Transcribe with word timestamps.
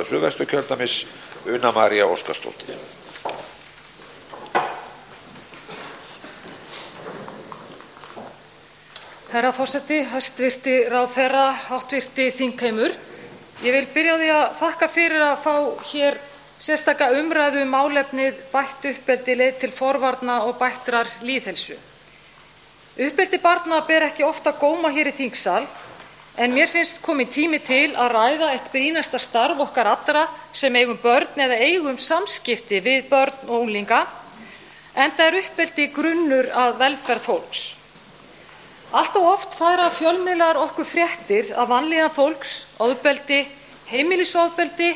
Suðvesturkjördæmis 0.00 1.06
Una 1.46 1.72
María 1.72 2.06
Óskarsdóttir. 2.06 2.76
Herra 9.32 9.50
forseti, 9.52 9.98
hæstvirti 10.08 10.78
ráðherra, 10.88 11.50
háttvirti 11.68 12.30
þingheimur. 12.38 12.96
Ég 13.60 13.76
vil 13.76 13.84
byrja 13.92 14.16
því 14.16 14.32
að 14.38 14.56
þakka 14.62 14.88
fyrir 14.96 15.26
að 15.26 15.44
fá 15.44 15.54
hér 15.92 16.18
sérstaka 16.56 17.10
umræðu 17.20 17.66
um 17.66 17.76
málefnið 17.76 18.40
bætt 18.48 18.88
uppeldi 18.94 19.36
leið 19.42 19.60
til 19.60 19.72
forvarna 19.76 20.40
og 20.48 20.56
bættrar 20.56 21.12
líðhelsu. 21.20 21.76
Uppeldi 22.96 23.44
barna 23.44 23.84
ber 23.84 24.08
ekki 24.08 24.24
ofta 24.24 24.56
góma 24.56 24.88
hér 24.88 25.12
í 25.12 25.18
þingsal 25.20 25.66
en 26.36 26.54
mér 26.54 26.70
finnst 26.72 27.02
komin 27.04 27.28
tími 27.28 27.60
til 27.60 27.92
að 27.92 28.14
ræða 28.14 28.48
eitt 28.54 28.70
brínasta 28.72 29.20
starf 29.20 29.60
okkar 29.60 29.90
allra 29.90 30.24
sem 30.52 30.76
eigum 30.76 30.98
börn 31.02 31.44
eða 31.44 31.60
eigum 31.60 31.98
samskipti 32.00 32.80
við 32.80 33.08
börn 33.10 33.48
og 33.48 33.60
unglinga 33.60 34.00
enda 34.94 35.28
er 35.28 35.38
uppeldi 35.40 35.88
grunnur 35.92 36.48
að 36.52 36.76
velferð 36.80 37.26
fólks. 37.26 37.62
Allt 38.92 39.14
og 39.16 39.28
oft 39.30 39.54
færa 39.56 39.88
fjölmiðlar 39.92 40.58
okkur 40.60 40.84
fréttir 40.84 41.52
af 41.56 41.70
vanlíðan 41.70 42.12
fólks, 42.12 42.66
ofbeldi, 42.76 43.46
heimilisofbeldi, 43.88 44.90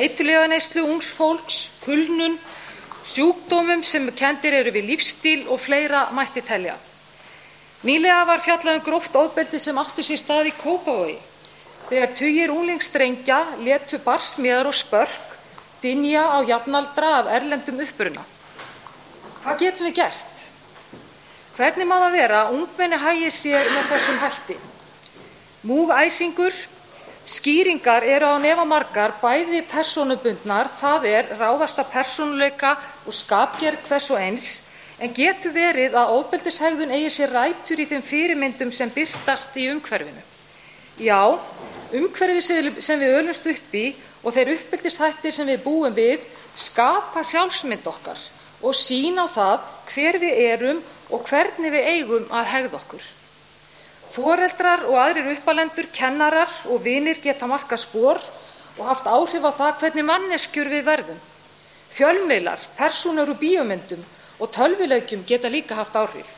eituleganeyslu 0.00 0.84
ungs 0.88 1.12
fólks, 1.12 1.58
kulnun, 1.84 2.38
sjúkdómum 3.04 3.84
sem 3.84 4.08
kendir 4.16 4.56
eru 4.62 4.72
við 4.72 4.94
lífstíl 4.94 5.44
og 5.52 5.60
fleira 5.60 6.06
mætti 6.16 6.40
telja. 6.40 6.78
Nýlega 7.84 8.22
var 8.24 8.40
fjallað 8.40 8.78
um 8.78 8.84
gróft 8.84 9.16
ofbeldi 9.20 9.58
sem 9.60 9.76
átti 9.76 10.04
sér 10.06 10.20
stað 10.22 10.46
í 10.48 10.52
Kópavogi 10.56 11.18
þegar 11.90 12.14
tugir 12.16 12.52
unglingsdrengja 12.54 13.40
létu 13.60 13.98
barsmíðar 14.00 14.70
og 14.70 14.76
spörk 14.78 15.34
dynja 15.82 16.22
á 16.32 16.40
jafnaldra 16.48 17.10
af 17.18 17.28
erlendum 17.36 17.82
uppruna. 17.84 18.24
Hvað 19.44 19.60
getum 19.60 19.90
við 19.90 19.98
gert? 19.98 20.46
Hvernig 21.58 21.86
má 21.90 21.98
það 22.00 22.16
vera 22.16 22.38
að 22.46 22.54
ungmenni 22.56 23.00
hægi 23.02 23.28
sér 23.36 23.68
með 23.74 23.90
þessum 23.92 24.22
hætti? 24.22 24.56
Múgæsingur, 25.68 26.56
skýringar 27.28 28.08
eru 28.08 28.32
á 28.32 28.36
nefa 28.40 28.64
margar, 28.64 29.12
bæði 29.20 29.60
persónubundnar, 29.68 30.72
það 30.80 31.06
er 31.12 31.30
ráðast 31.36 31.84
af 31.84 31.92
persónuleika 31.92 32.78
og 33.04 33.12
skapgerð 33.12 33.84
hvers 33.90 34.08
og 34.10 34.24
eins, 34.24 34.48
en 35.02 35.14
getur 35.14 35.54
verið 35.54 35.96
að 35.98 36.12
ofbeldishegðun 36.18 36.94
eigi 36.94 37.10
sér 37.16 37.34
rætur 37.34 37.82
í 37.82 37.88
þeim 37.90 38.04
fyrirmyndum 38.04 38.70
sem 38.72 38.92
byrtast 38.94 39.56
í 39.58 39.66
umhverfinu. 39.72 40.22
Já, 41.02 41.34
umhverfi 41.94 42.42
sem 42.82 43.00
við 43.00 43.16
ölumst 43.18 43.48
upp 43.50 43.74
í 43.74 43.88
og 44.22 44.36
þeir 44.36 44.54
uppeldishættir 44.54 45.34
sem 45.34 45.48
við 45.50 45.64
búum 45.64 45.94
við 45.96 46.22
skapa 46.54 47.24
sjálfsmynd 47.26 47.86
okkar 47.90 48.20
og 48.64 48.76
sína 48.78 49.26
á 49.26 49.34
það 49.34 49.66
hver 49.90 50.20
við 50.22 50.40
erum 50.46 50.80
og 51.10 51.26
hvernig 51.28 51.74
við 51.74 51.90
eigum 51.90 52.30
að 52.30 52.50
hegða 52.52 52.78
okkur. 52.78 53.04
Foreldrar 54.14 54.86
og 54.86 54.96
aðrir 55.02 55.32
uppalendur, 55.34 55.88
kennarar 55.90 56.50
og 56.70 56.84
vinir 56.84 57.18
geta 57.18 57.48
markað 57.50 57.82
spór 57.82 58.20
og 58.78 58.86
haft 58.86 59.10
áhrif 59.10 59.42
á 59.42 59.52
það 59.58 59.80
hvernig 59.82 60.06
manneskjur 60.06 60.70
við 60.70 60.86
verðum. 60.86 61.20
Fjölmiðlar, 61.94 62.62
persónur 62.78 63.34
úr 63.34 63.38
bíómyndum 63.42 64.02
og 64.44 64.52
tölvuleikjum 64.52 65.24
geta 65.26 65.48
líka 65.48 65.78
haft 65.78 65.96
áhrif. 65.96 66.28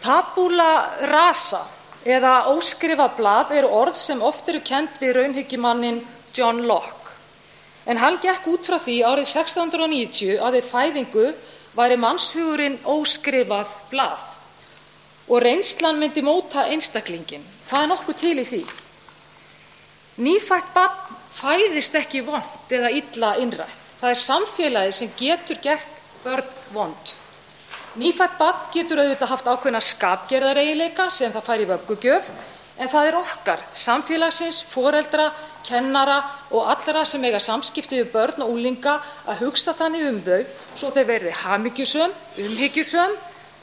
Tabula 0.00 0.72
rasa 1.10 1.64
eða 2.06 2.46
óskrifað 2.54 3.16
blað 3.18 3.52
eru 3.58 3.68
orð 3.82 3.98
sem 4.00 4.22
oft 4.24 4.48
eru 4.48 4.62
kent 4.64 5.00
við 5.02 5.16
raunhyggjumannin 5.18 6.00
John 6.34 6.62
Locke. 6.70 6.96
En 7.86 7.98
hann 8.00 8.20
gekk 8.22 8.46
út 8.48 8.68
frá 8.68 8.78
því 8.80 8.96
árið 9.04 9.26
1690 9.34 10.40
að 10.40 10.56
við 10.56 10.68
fæðingu 10.70 11.26
væri 11.76 11.98
mannshugurinn 12.00 12.78
óskrifað 12.88 13.74
blað 13.90 14.26
og 15.30 15.42
reynslan 15.44 16.00
myndi 16.00 16.22
móta 16.26 16.66
einstaklingin. 16.70 17.44
Hvað 17.68 17.84
er 17.84 17.90
nokkuð 17.92 18.18
til 18.18 18.36
í 18.40 18.46
því? 18.48 18.62
Nýfætt 20.20 20.72
barn 20.74 21.14
fæðist 21.38 21.94
ekki 22.00 22.24
vond 22.26 22.72
eða 22.74 22.90
illa 22.90 23.36
innrætt. 23.42 23.78
Það 24.00 24.10
er 24.10 24.20
samfélagið 24.24 24.96
sem 24.96 25.12
getur 25.18 25.60
gert 25.62 25.99
börn 26.24 26.54
vond. 26.74 27.12
Nýfætt 27.98 28.38
barn 28.38 28.68
getur 28.74 29.02
auðvitað 29.02 29.32
haft 29.32 29.48
ákveðna 29.50 29.82
skapgerðareigileika 29.82 31.08
sem 31.10 31.32
það 31.34 31.46
fær 31.48 31.62
í 31.64 31.68
vöggugjöf 31.70 32.28
en 32.80 32.88
það 32.88 33.08
er 33.08 33.16
okkar, 33.18 33.62
samfélagsins, 33.76 34.60
foreldra, 34.70 35.26
kennara 35.66 36.20
og 36.54 36.70
allra 36.72 37.02
sem 37.04 37.24
eiga 37.26 37.40
samskipti 37.42 37.98
við 38.00 38.12
börn 38.14 38.44
og 38.44 38.54
úlinga 38.54 38.94
að 39.28 39.42
hugsa 39.44 39.74
þannig 39.76 40.06
um 40.08 40.20
þau 40.24 40.38
svo 40.78 40.92
þau 40.94 41.02
verði 41.10 41.34
hamingjusöm, 41.42 42.14
umhyggjusöm, 42.46 43.16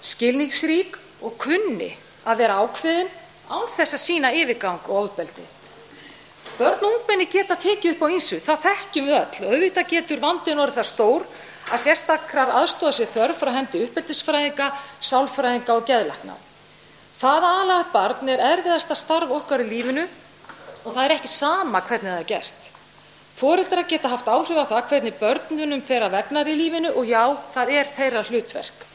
skilningsrík 0.05 0.99
og 1.25 1.37
kunni 1.41 1.93
að 2.27 2.43
vera 2.43 2.59
ákveðin 2.61 3.09
án 3.47 3.69
þess 3.73 3.95
að 3.95 4.03
sína 4.03 4.33
yfirgang 4.35 4.83
og 4.91 5.07
ofbeldi. 5.07 5.45
Börn 6.57 6.83
og 6.83 6.93
ungmenni 6.93 7.27
geta 7.31 7.55
tekið 7.55 7.95
upp 7.95 8.05
á 8.05 8.07
ýmsu, 8.11 8.39
það 8.41 8.63
þekkjum 8.65 9.07
við 9.07 9.17
öll. 9.17 9.49
Auðvitað 9.53 9.91
getur 9.93 10.21
vandinn 10.21 10.61
orðið 10.61 10.79
það 10.79 10.89
stór 10.91 11.27
að 11.73 11.83
sérstakrar 11.83 12.53
aðstofa 12.61 12.95
sér 12.95 13.09
þörf 13.11 13.41
frá 13.41 13.51
hendi 13.57 13.83
uppeldisfræðinga, 13.87 14.69
sálfræðinga 15.03 15.75
og 15.75 15.87
geðlækna. 15.89 16.37
Það 17.17 17.47
að 17.49 17.59
ala 17.61 17.77
upp 17.81 17.93
barn 17.95 18.31
er 18.31 18.43
erfiðasta 18.53 18.95
starf 18.95 19.31
okkar 19.33 19.65
í 19.65 19.69
lífinu 19.71 20.05
og 20.85 20.91
það 20.93 21.03
er 21.03 21.15
ekki 21.17 21.31
sama 21.33 21.81
hvernig 21.81 22.11
það 22.11 22.19
er 22.21 22.29
gert. 22.31 22.67
Foreldrar 23.37 23.85
geta 23.89 24.09
haft 24.09 24.29
áhrif 24.29 24.57
á 24.57 24.65
það 24.65 24.91
hvernig 24.91 25.17
börnunum 25.19 25.81
þeirra 25.85 26.11
vegnar 26.13 26.49
í 26.49 26.55
lífinu 26.57 26.93
og 26.97 27.09
já, 27.09 27.23
það 27.53 27.73
er 27.79 27.91
þeirra 27.97 28.23
hlutverk. 28.29 28.85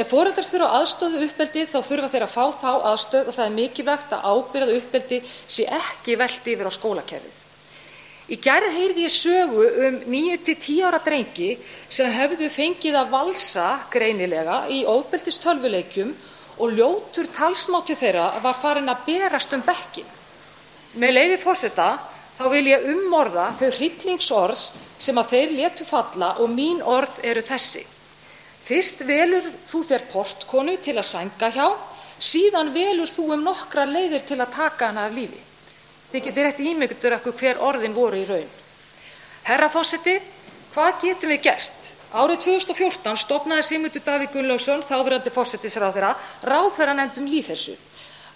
Ef 0.00 0.10
foreldrar 0.10 0.46
þurfa 0.46 0.72
aðstöðu 0.78 1.22
uppeldi 1.26 1.66
þá 1.66 1.78
þurfa 1.82 2.10
þeir 2.12 2.26
að 2.26 2.34
fá 2.34 2.44
þá 2.60 2.72
aðstöð 2.92 3.30
og 3.30 3.36
það 3.38 3.46
er 3.46 3.56
mikilvægt 3.56 4.12
að 4.16 4.26
ábyrða 4.30 4.76
uppeldi 4.80 5.22
sé 5.28 5.66
ekki 5.80 6.18
velti 6.20 6.54
yfir 6.54 6.70
á 6.70 6.72
skólakerfið. 6.76 7.39
Í 8.30 8.36
gærið 8.38 8.76
heyrði 8.76 9.04
ég 9.08 9.10
sögu 9.10 9.62
um 9.88 9.96
9-10 10.06 10.84
ára 10.86 11.00
drengi 11.02 11.48
sem 11.90 12.12
hefðu 12.14 12.46
fengið 12.54 12.98
að 13.00 13.10
valsa 13.10 13.64
greinilega 13.90 14.60
í 14.70 14.84
ofbeldistölvuleikjum 14.86 16.12
og 16.62 16.76
ljótur 16.76 17.26
talsmáti 17.34 17.96
þeirra 17.98 18.28
var 18.44 18.54
farin 18.60 18.92
að 18.92 19.02
berast 19.08 19.56
um 19.56 19.64
bekkin. 19.66 20.06
Með 20.94 21.16
leiði 21.16 21.40
fórseta 21.42 21.88
þá 22.38 22.44
vil 22.54 22.64
ég 22.70 22.86
umorða 22.94 23.48
þau 23.58 23.68
hryllingsorðs 23.80 24.64
sem 25.02 25.18
að 25.18 25.34
þeir 25.34 25.56
letu 25.58 25.90
falla 25.90 26.30
og 26.38 26.54
mín 26.54 26.86
orð 26.86 27.18
eru 27.26 27.42
þessi. 27.50 27.82
Fyrst 28.62 29.02
velur 29.10 29.50
þú 29.66 29.82
þér 29.90 30.08
portkonu 30.12 30.78
til 30.78 30.94
að 31.00 31.10
sænga 31.10 31.50
hjá, 31.50 31.66
síðan 32.22 32.70
velur 32.78 33.10
þú 33.10 33.32
um 33.34 33.46
nokkra 33.50 33.90
leiðir 33.90 34.22
til 34.28 34.38
að 34.38 34.54
taka 34.54 34.92
hana 34.92 35.08
af 35.10 35.16
lífi. 35.18 35.49
Þið 36.10 36.24
getur 36.26 36.46
rétt 36.46 36.62
ímyndur 36.64 37.16
ekkur 37.18 37.36
hver 37.38 37.60
orðin 37.62 37.94
voru 37.94 38.18
í 38.18 38.24
raun. 38.26 38.48
Herra 39.46 39.68
fórseti, 39.70 40.16
hvað 40.74 41.04
getum 41.04 41.30
við 41.30 41.44
gert? 41.48 41.76
Árið 42.10 42.40
2014 42.42 43.20
stopnaði 43.22 43.62
Sigmundur 43.68 44.02
Davíð 44.02 44.32
Gunnlaugsson, 44.34 44.82
þáverandi 44.82 45.30
fórsetisráðherra, 45.30 46.16
ráðherranefnd 46.42 47.20
um 47.22 47.28
lýðheilsu. 47.30 47.76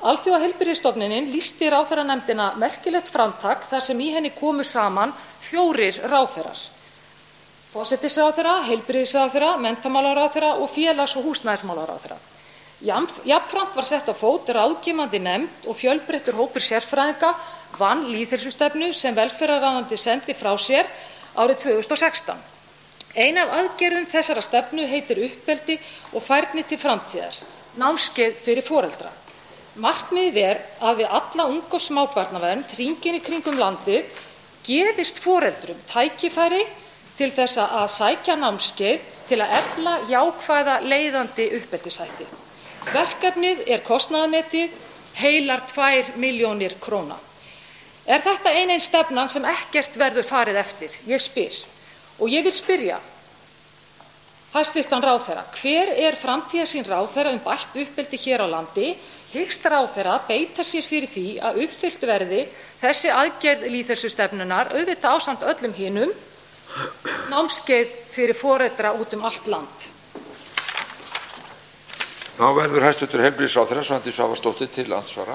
Alþjóða 0.04 0.38
heilbrigðisstofnunin 0.44 1.26
lýsti 1.32 1.70
ráðherranefndina 1.72 2.52
merkilegt 2.60 3.10
framtak 3.10 3.66
þar 3.70 3.82
sem 3.82 4.00
í 4.04 4.12
henni 4.14 4.30
komu 4.36 4.62
saman 4.62 5.14
fjórir 5.42 5.98
ráðherrar. 6.06 6.60
Fórsetisráðherra, 7.72 8.60
heilbrigðisráðherra, 8.68 9.56
menntamálaráðherra 9.64 10.52
og 10.62 10.70
félags- 10.70 11.16
og 11.18 11.26
húsnæðismálaráðherra. 11.26 12.20
Jafnframt 12.84 13.74
var 13.74 13.86
sett 13.88 14.10
á 14.10 14.14
fót 14.14 14.50
ráðgefandi 14.52 15.18
nefnd 15.22 15.66
og 15.66 15.78
fjölbreyttur 15.78 16.36
hópur 16.36 16.62
sérfræðinga 16.62 17.32
vann 17.80 18.04
lýðheilsustefnu 18.10 18.92
sem 18.94 19.16
velferðarráðandi 19.16 19.98
sendi 20.00 20.34
frá 20.36 20.52
sér 20.60 20.88
árið 21.34 21.64
2016. 21.66 22.38
Ein 23.14 23.38
af 23.38 23.52
aðgerðum 23.54 24.06
þessara 24.10 24.42
stefnu 24.42 24.86
heitir 24.90 25.20
uppeldi 25.26 25.76
og 26.12 26.22
færni 26.22 26.64
til 26.66 26.78
framtíðar, 26.82 27.36
námskeið 27.78 28.40
fyrir 28.42 28.66
foreldra. 28.66 29.12
Markmiðið 29.78 30.38
er 30.42 30.62
að 30.86 31.02
við 31.02 31.14
alla 31.18 31.46
ung 31.50 31.74
og 31.74 31.82
smábarnavernd 31.82 32.74
hringinn 32.76 33.18
í 33.18 33.22
kringum 33.22 33.58
landið 33.58 34.06
gefist 34.66 35.18
foreldrum 35.22 35.80
tækifæri 35.90 36.62
til 37.18 37.30
þess 37.34 37.58
að 37.62 37.90
sækja 37.94 38.36
námskeið 38.38 39.12
til 39.28 39.40
að 39.42 39.54
efla 39.58 39.94
jákvæða 40.10 40.80
leiðandi 40.86 41.46
uppeldishætti. 41.58 42.26
Verkefnið 42.94 43.62
er 43.70 43.84
kostnaðarmetið 43.86 44.74
heilar 45.18 45.62
2 45.70 46.18
milljónir 46.20 46.74
króna. 46.82 47.16
Er 48.04 48.20
þetta 48.20 48.52
ein 48.52 48.70
einn 48.70 48.82
stefnan 48.84 49.30
sem 49.32 49.44
ekkert 49.48 49.96
verður 49.96 50.26
farið 50.28 50.60
eftir? 50.60 50.96
Ég 51.08 51.22
spyr. 51.24 51.56
Og 52.20 52.30
ég 52.30 52.44
vil 52.44 52.52
spyrja, 52.54 53.00
Hæstvirtan 54.54 55.02
ráðherra, 55.02 55.42
hver 55.58 55.90
er 55.98 56.14
framtíðarsýn 56.14 56.84
ráðherra 56.86 57.32
um 57.34 57.40
bætt 57.42 57.72
uppeldi 57.74 58.20
hér 58.22 58.44
á 58.46 58.48
landi? 58.52 58.92
Hyggst 59.32 59.64
ráðherra 59.66 60.20
beita 60.28 60.62
sér 60.62 60.86
fyrir 60.86 61.10
því 61.10 61.24
að 61.42 61.58
uppfyllt 61.64 62.04
verði 62.06 62.44
þessi 62.78 63.10
aðgerð 63.10 63.64
lýðheilsustefnunnar, 63.72 64.70
auðvitað 64.76 65.16
ásamt 65.18 65.42
öllum 65.50 65.74
hinum, 65.74 66.12
námskeið 67.32 67.98
fyrir 68.14 68.38
foreldra 68.38 68.94
út 68.94 69.18
um 69.18 69.26
allt 69.26 69.50
land? 69.50 69.90
Þá 72.38 72.46
verður 72.60 72.86
hæstv. 72.86 73.10
heilbrigðisráðherra 73.10 73.82
Svandís 73.90 74.14
Svavarsdóttir 74.14 74.70
til 74.70 74.86
andsvara. 74.94 75.34